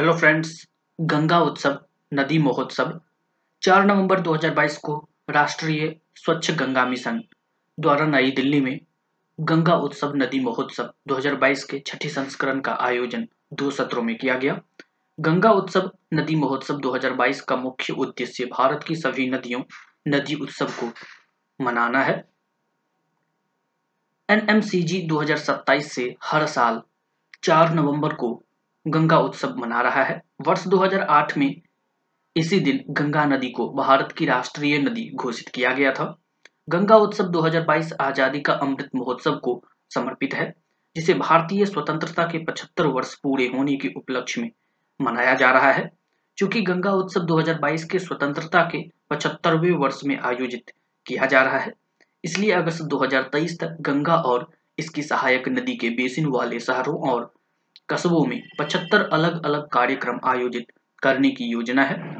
Hello 0.00 0.12
friends 0.16 0.68
Ganga 1.00 1.38
उत्सव 1.40 1.78
नदी 2.14 2.38
महोत्सव 2.38 3.00
4 3.62 3.84
नवंबर 3.84 4.20
2022 4.20 4.76
को 4.76 5.08
राष्ट्रीय 5.30 5.96
स्वच्छ 6.16 6.50
गंगा 6.50 6.86
मिशन 6.86 7.22
द्वारा 7.80 8.06
नई 8.06 8.30
दिल्ली 8.30 8.60
में 8.60 8.80
गंगा 9.40 9.74
उत्सव, 9.74 10.12
नदी 10.16 10.40
महोत्सव 10.40 10.92
2022 11.08 11.64
के 11.64 11.82
छठी 11.86 12.08
संस्करण 12.08 12.60
का 12.60 12.72
आयोजन 12.72 13.28
दो 13.52 13.70
सत्रों 13.70 14.02
में 14.02 14.18
किया 14.18 14.34
गया। 14.34 14.60
गंगा 15.20 15.50
उत्सव, 15.50 15.90
नदी 16.14 16.36
महोत्सव 16.36 16.78
2022 16.78 17.40
का 17.40 17.56
मुख्य 17.56 17.92
उद्देश्य 17.92 18.44
भारत 18.44 18.84
की 18.88 18.94
सभी 18.94 19.30
नदियों, 19.30 19.62
नदी 20.08 20.34
उत्सव 20.34 20.66
को 20.66 20.92
मनाना 21.64 22.02
है। 22.02 22.28
एनएमसीजी 24.30 25.02
2027 25.02 25.92
से 25.92 26.16
हर 26.24 26.46
साल 26.46 26.82
4 27.42 27.74
नवंबर 27.74 28.14
को 28.14 28.44
गंगा 28.86 29.18
उत्सव 29.18 29.54
मना 29.56 29.80
रहा 29.80 30.02
है। 30.02 30.20
वर्ष 30.40 30.66
2008 30.66 31.36
में 31.38 31.54
इसी 32.36 32.58
दिन 32.60 32.80
गंगा 32.90 33.24
नदी 33.24 33.50
को 33.50 33.68
भारत 33.74 34.12
की 34.12 34.26
राष्ट्रीय 34.26 34.78
नदी 34.78 35.10
घोषित 35.14 35.48
किया 35.48 35.72
गया 35.72 35.92
था। 35.92 36.04
गंगा 36.68 36.96
उत्सव 36.96 37.28
2022 37.28 37.92
आज़ादी 38.00 38.40
का 38.40 38.52
अमृत 38.52 38.90
महोत्सव 38.94 39.34
को 39.34 39.62
समर्पित 39.90 40.34
है, 40.34 40.52
जिसे 40.96 41.14
भारतीय 41.14 41.64
स्वतंत्रता 41.66 42.24
के 42.24 42.38
75 42.44 42.86
वर्ष 42.86 43.14
पूरे 43.14 43.46
होने 43.46 43.76
के 43.76 43.88
उपलक्ष्य 43.96 44.42
में 44.42 44.50
मनाया 45.00 45.34
जा 45.34 45.50
रहा 45.50 45.70
है। 45.72 45.90
चूँकि 46.38 46.60
गंगा 46.62 46.92
उत्सव 46.92 47.20
2022 47.22 47.84
के 47.84 47.98
स्वतंत्रता 47.98 48.62
के 48.72 48.82
75वें 49.10 49.70
वर्ष 49.72 50.00
में 50.04 50.18
आयोजित 50.18 50.70
किया 51.06 51.26
जा 51.26 51.42
रहा 51.42 51.58
है, 51.58 51.72
इसलिए 52.24 52.52
अगस्त 52.52 52.82
2023 52.84 53.58
तक 53.60 53.76
गंगा 53.80 54.16
और 54.16 54.48
इसकी 54.78 55.02
सहायक 55.02 55.48
नदी 55.48 55.76
के 55.76 55.90
बेसिन 55.92 56.26
वाले 56.26 56.60
शहरों 56.60 56.96
और 57.10 57.32
कस्बों 57.90 58.24
में 58.26 58.42
75 58.60 59.08
अलग 59.12 59.44
अलग 59.44 59.68
कार्यक्रम 59.68 60.20
आयोजित 60.24 60.66
करने 61.02 61.30
की 61.30 61.44
योजना 61.44 61.82
है। 61.82 62.19